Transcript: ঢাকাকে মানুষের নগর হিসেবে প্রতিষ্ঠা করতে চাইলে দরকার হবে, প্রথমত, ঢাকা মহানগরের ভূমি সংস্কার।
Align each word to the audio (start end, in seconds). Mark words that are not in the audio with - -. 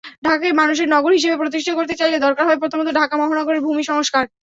ঢাকাকে 0.23 0.47
মানুষের 0.61 0.87
নগর 0.93 1.11
হিসেবে 1.17 1.39
প্রতিষ্ঠা 1.41 1.73
করতে 1.77 1.93
চাইলে 1.99 2.17
দরকার 2.25 2.43
হবে, 2.45 2.61
প্রথমত, 2.63 2.87
ঢাকা 2.99 3.15
মহানগরের 3.17 3.65
ভূমি 3.65 3.83
সংস্কার। 3.91 4.23